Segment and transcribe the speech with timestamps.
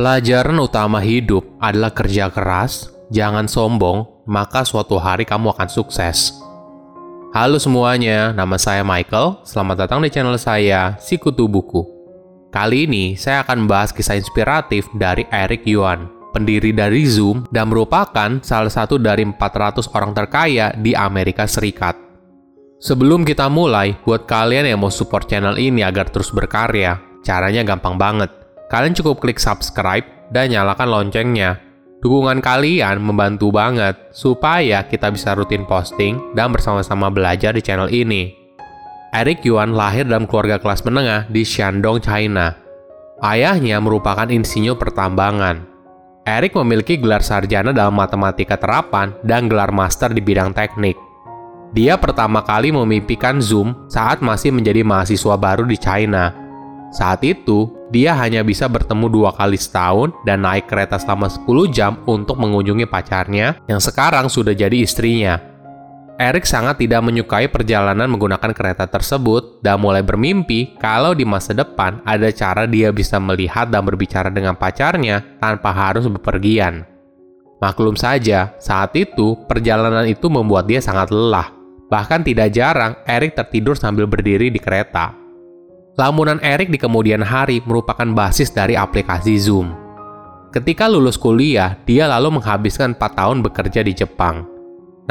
[0.00, 6.40] Pelajaran utama hidup adalah kerja keras, jangan sombong, maka suatu hari kamu akan sukses.
[7.36, 9.44] Halo semuanya, nama saya Michael.
[9.44, 11.84] Selamat datang di channel saya, Sikutu Buku.
[12.48, 18.40] Kali ini saya akan membahas kisah inspiratif dari Eric Yuan, pendiri dari Zoom dan merupakan
[18.40, 22.00] salah satu dari 400 orang terkaya di Amerika Serikat.
[22.80, 28.00] Sebelum kita mulai, buat kalian yang mau support channel ini agar terus berkarya, caranya gampang
[28.00, 28.39] banget
[28.70, 31.58] Kalian cukup klik subscribe dan nyalakan loncengnya.
[32.00, 38.32] Dukungan kalian membantu banget supaya kita bisa rutin posting dan bersama-sama belajar di channel ini.
[39.10, 42.54] Eric Yuan lahir dalam keluarga kelas menengah di Shandong, China.
[43.20, 45.66] Ayahnya merupakan insinyur pertambangan.
[46.22, 50.94] Eric memiliki gelar sarjana dalam matematika terapan dan gelar master di bidang teknik.
[51.74, 56.49] Dia pertama kali memimpikan Zoom saat masih menjadi mahasiswa baru di China.
[56.90, 62.02] Saat itu, dia hanya bisa bertemu dua kali setahun dan naik kereta selama 10 jam
[62.10, 65.38] untuk mengunjungi pacarnya yang sekarang sudah jadi istrinya.
[66.20, 72.04] Eric sangat tidak menyukai perjalanan menggunakan kereta tersebut dan mulai bermimpi kalau di masa depan
[72.04, 76.84] ada cara dia bisa melihat dan berbicara dengan pacarnya tanpa harus bepergian.
[77.64, 81.56] Maklum saja, saat itu perjalanan itu membuat dia sangat lelah.
[81.88, 85.16] Bahkan tidak jarang Eric tertidur sambil berdiri di kereta.
[86.00, 89.76] Lamunan Eric di kemudian hari merupakan basis dari aplikasi Zoom.
[90.48, 94.48] Ketika lulus kuliah, dia lalu menghabiskan 4 tahun bekerja di Jepang.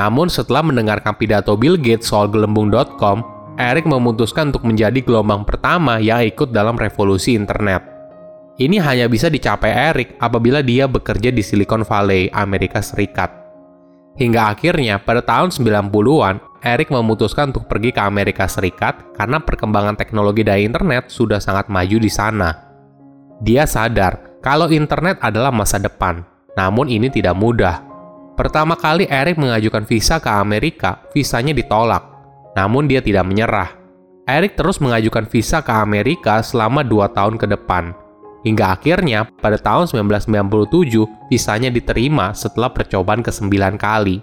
[0.00, 3.20] Namun setelah mendengarkan pidato Bill Gates soal gelembung.com,
[3.60, 7.84] Eric memutuskan untuk menjadi gelombang pertama yang ikut dalam revolusi internet.
[8.56, 13.28] Ini hanya bisa dicapai Eric apabila dia bekerja di Silicon Valley, Amerika Serikat.
[14.16, 20.42] Hingga akhirnya pada tahun 90-an, Eric memutuskan untuk pergi ke Amerika Serikat karena perkembangan teknologi
[20.42, 22.50] dan internet sudah sangat maju di sana.
[23.38, 26.26] Dia sadar kalau internet adalah masa depan,
[26.58, 27.82] namun ini tidak mudah.
[28.38, 32.06] Pertama kali Eric mengajukan visa ke Amerika, visanya ditolak.
[32.54, 33.74] Namun dia tidak menyerah.
[34.26, 37.94] Eric terus mengajukan visa ke Amerika selama dua tahun ke depan.
[38.46, 44.22] Hingga akhirnya pada tahun 1997 visanya diterima setelah percobaan ke-9 kali.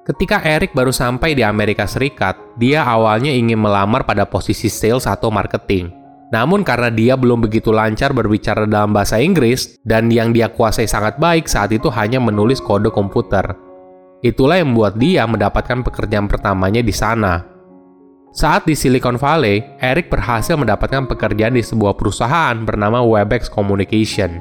[0.00, 5.28] Ketika Eric baru sampai di Amerika Serikat, dia awalnya ingin melamar pada posisi sales atau
[5.28, 5.92] marketing.
[6.32, 11.20] Namun karena dia belum begitu lancar berbicara dalam bahasa Inggris dan yang dia kuasai sangat
[11.20, 13.44] baik saat itu hanya menulis kode komputer.
[14.24, 17.44] Itulah yang membuat dia mendapatkan pekerjaan pertamanya di sana.
[18.30, 24.38] Saat di Silicon Valley, Eric berhasil mendapatkan pekerjaan di sebuah perusahaan bernama Webex Communication.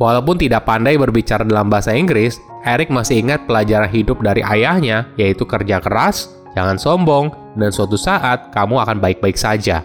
[0.00, 5.42] Walaupun tidak pandai berbicara dalam bahasa Inggris, Eric masih ingat pelajaran hidup dari ayahnya, yaitu
[5.42, 9.82] kerja keras, jangan sombong, dan suatu saat kamu akan baik-baik saja.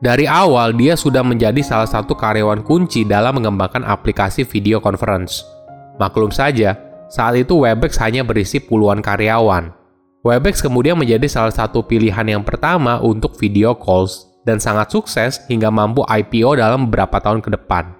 [0.00, 5.44] Dari awal, dia sudah menjadi salah satu karyawan kunci dalam mengembangkan aplikasi video conference.
[6.00, 6.72] Maklum saja,
[7.12, 9.68] saat itu Webex hanya berisi puluhan karyawan.
[10.24, 15.68] Webex kemudian menjadi salah satu pilihan yang pertama untuk video calls dan sangat sukses hingga
[15.68, 17.99] mampu IPO dalam beberapa tahun ke depan.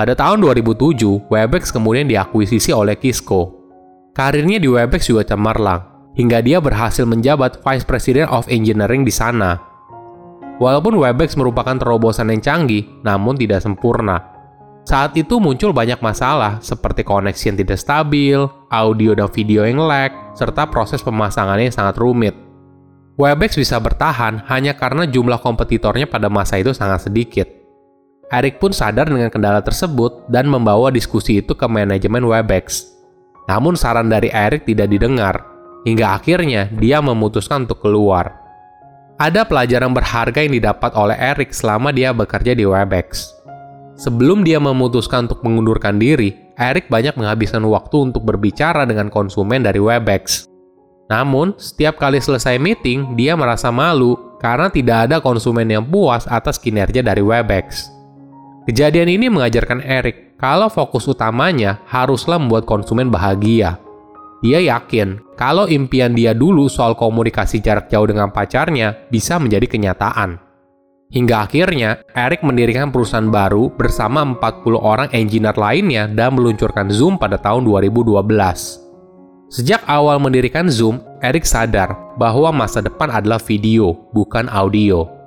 [0.00, 3.68] Pada tahun 2007, Webex kemudian diakuisisi oleh Kisco.
[4.16, 9.60] Karirnya di Webex juga cemerlang, hingga dia berhasil menjabat Vice President of Engineering di sana.
[10.56, 14.24] Walaupun Webex merupakan terobosan yang canggih, namun tidak sempurna.
[14.88, 18.40] Saat itu muncul banyak masalah seperti koneksi yang tidak stabil,
[18.72, 22.32] audio dan video yang lag, serta proses pemasangannya yang sangat rumit.
[23.20, 27.59] Webex bisa bertahan hanya karena jumlah kompetitornya pada masa itu sangat sedikit.
[28.30, 32.94] Eric pun sadar dengan kendala tersebut dan membawa diskusi itu ke manajemen Webex.
[33.50, 35.42] Namun saran dari Eric tidak didengar,
[35.82, 38.38] hingga akhirnya dia memutuskan untuk keluar.
[39.18, 43.34] Ada pelajaran berharga yang didapat oleh Eric selama dia bekerja di Webex.
[43.98, 49.82] Sebelum dia memutuskan untuk mengundurkan diri, Eric banyak menghabiskan waktu untuk berbicara dengan konsumen dari
[49.82, 50.46] Webex.
[51.10, 56.56] Namun, setiap kali selesai meeting, dia merasa malu karena tidak ada konsumen yang puas atas
[56.56, 57.99] kinerja dari Webex.
[58.70, 63.82] Kejadian ini mengajarkan Eric kalau fokus utamanya haruslah membuat konsumen bahagia.
[64.46, 70.38] Dia yakin kalau impian dia dulu soal komunikasi jarak jauh dengan pacarnya bisa menjadi kenyataan.
[71.10, 77.42] Hingga akhirnya, Eric mendirikan perusahaan baru bersama 40 orang engineer lainnya dan meluncurkan Zoom pada
[77.42, 78.22] tahun 2012.
[79.50, 85.19] Sejak awal mendirikan Zoom, Eric sadar bahwa masa depan adalah video, bukan audio.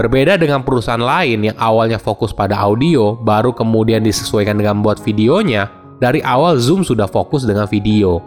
[0.00, 5.68] Berbeda dengan perusahaan lain yang awalnya fokus pada audio, baru kemudian disesuaikan dengan membuat videonya,
[6.00, 8.24] dari awal Zoom sudah fokus dengan video.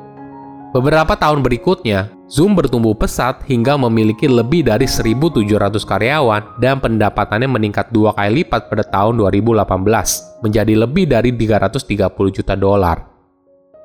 [0.69, 7.89] Beberapa tahun berikutnya, Zoom bertumbuh pesat hingga memiliki lebih dari 1.700 karyawan dan pendapatannya meningkat
[7.89, 13.01] dua kali lipat pada tahun 2018 menjadi lebih dari 330 juta dolar.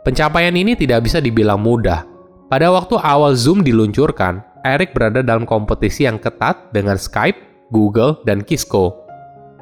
[0.04, 2.04] Pencapaian ini tidak bisa dibilang mudah.
[2.52, 8.44] Pada waktu awal Zoom diluncurkan, Eric berada dalam kompetisi yang ketat dengan Skype, Google, dan
[8.44, 9.04] Kisco.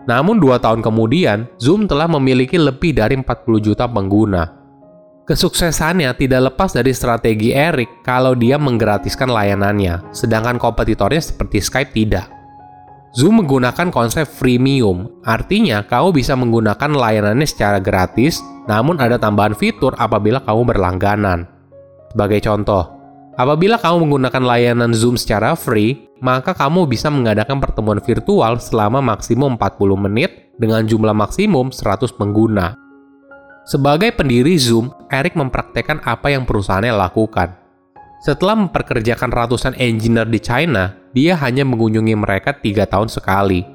[0.06, 4.66] Namun dua tahun kemudian, Zoom telah memiliki lebih dari 40 juta pengguna
[5.26, 12.30] Kesuksesannya tidak lepas dari strategi Eric kalau dia menggratiskan layanannya, sedangkan kompetitornya seperti Skype tidak.
[13.10, 18.38] Zoom menggunakan konsep freemium, artinya kamu bisa menggunakan layanannya secara gratis,
[18.70, 21.50] namun ada tambahan fitur apabila kamu berlangganan.
[22.14, 22.95] Sebagai contoh,
[23.36, 29.60] apabila kamu menggunakan layanan Zoom secara free, maka kamu bisa mengadakan pertemuan virtual selama maksimum
[29.60, 32.76] 40 menit dengan jumlah maksimum 100 pengguna.
[33.66, 37.50] Sebagai pendiri Zoom, Eric mempraktekkan apa yang perusahaannya lakukan.
[38.22, 43.66] Setelah memperkerjakan ratusan engineer di China, dia hanya mengunjungi mereka tiga tahun sekali.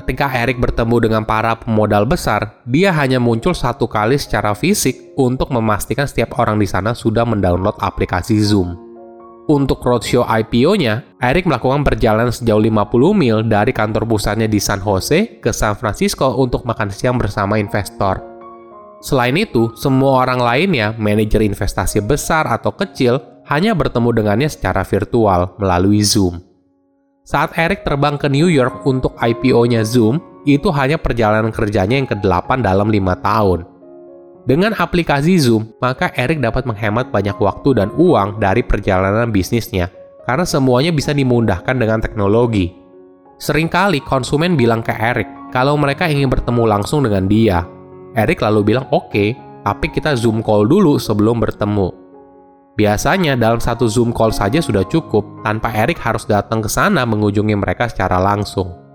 [0.00, 5.50] Ketika Eric bertemu dengan para pemodal besar, dia hanya muncul satu kali secara fisik untuk
[5.50, 8.87] memastikan setiap orang di sana sudah mendownload aplikasi Zoom.
[9.48, 15.40] Untuk roadshow IPO-nya, Eric melakukan perjalanan sejauh 50 mil dari kantor pusatnya di San Jose
[15.40, 18.20] ke San Francisco untuk makan siang bersama investor.
[19.00, 25.56] Selain itu, semua orang lainnya, manajer investasi besar atau kecil, hanya bertemu dengannya secara virtual
[25.56, 26.44] melalui Zoom.
[27.24, 32.60] Saat Eric terbang ke New York untuk IPO-nya Zoom, itu hanya perjalanan kerjanya yang ke-8
[32.60, 33.77] dalam lima tahun.
[34.46, 39.90] Dengan aplikasi Zoom, maka Eric dapat menghemat banyak waktu dan uang dari perjalanan bisnisnya,
[40.28, 42.70] karena semuanya bisa dimudahkan dengan teknologi.
[43.38, 47.64] Seringkali konsumen bilang ke Eric kalau mereka ingin bertemu langsung dengan dia,
[48.18, 49.28] Eric lalu bilang oke, okay,
[49.62, 51.92] tapi kita zoom call dulu sebelum bertemu.
[52.78, 57.58] Biasanya dalam satu zoom call saja sudah cukup, tanpa Eric harus datang ke sana mengunjungi
[57.58, 58.87] mereka secara langsung.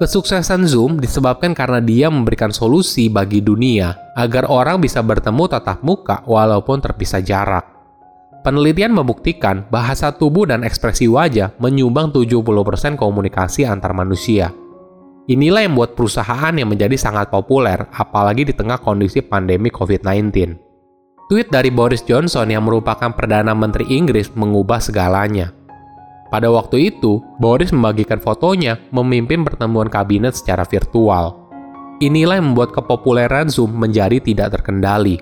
[0.00, 6.24] Kesuksesan Zoom disebabkan karena dia memberikan solusi bagi dunia agar orang bisa bertemu tatap muka
[6.24, 7.68] walaupun terpisah jarak.
[8.40, 14.48] Penelitian membuktikan bahasa tubuh dan ekspresi wajah menyumbang 70% komunikasi antar manusia.
[15.28, 20.32] Inilah yang membuat perusahaan yang menjadi sangat populer, apalagi di tengah kondisi pandemi COVID-19.
[21.28, 25.52] Tweet dari Boris Johnson yang merupakan Perdana Menteri Inggris mengubah segalanya.
[26.30, 31.50] Pada waktu itu, Boris membagikan fotonya memimpin pertemuan kabinet secara virtual.
[31.98, 35.18] Inilah yang membuat kepopuleran Zoom menjadi tidak terkendali.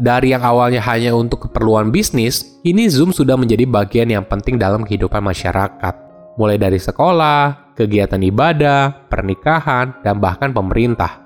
[0.00, 4.86] Dari yang awalnya hanya untuk keperluan bisnis, kini Zoom sudah menjadi bagian yang penting dalam
[4.86, 5.94] kehidupan masyarakat.
[6.40, 11.20] Mulai dari sekolah, kegiatan ibadah, pernikahan, dan bahkan pemerintah.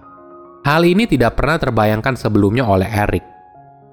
[0.64, 3.33] Hal ini tidak pernah terbayangkan sebelumnya oleh Eric.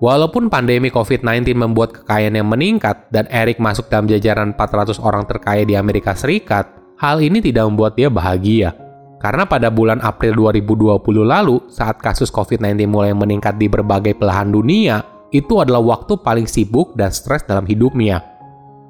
[0.01, 5.61] Walaupun pandemi COVID-19 membuat kekayaan yang meningkat dan Eric masuk dalam jajaran 400 orang terkaya
[5.61, 8.73] di Amerika Serikat, hal ini tidak membuat dia bahagia.
[9.21, 15.05] Karena pada bulan April 2020 lalu, saat kasus COVID-19 mulai meningkat di berbagai belahan dunia,
[15.29, 18.25] itu adalah waktu paling sibuk dan stres dalam hidupnya.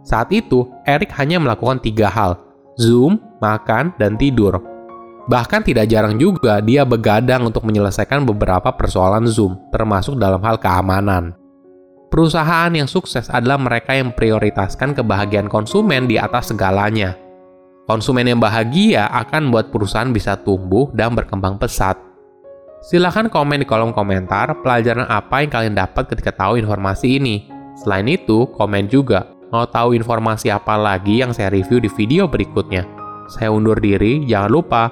[0.08, 2.40] Saat itu, Eric hanya melakukan tiga hal,
[2.80, 4.71] Zoom, makan, dan tidur.
[5.32, 11.32] Bahkan tidak jarang juga dia begadang untuk menyelesaikan beberapa persoalan Zoom, termasuk dalam hal keamanan.
[12.12, 17.16] Perusahaan yang sukses adalah mereka yang prioritaskan kebahagiaan konsumen di atas segalanya.
[17.88, 21.96] Konsumen yang bahagia akan membuat perusahaan bisa tumbuh dan berkembang pesat.
[22.84, 27.48] Silahkan komen di kolom komentar pelajaran apa yang kalian dapat ketika tahu informasi ini.
[27.80, 32.84] Selain itu, komen juga mau tahu informasi apa lagi yang saya review di video berikutnya.
[33.32, 34.92] Saya undur diri, jangan lupa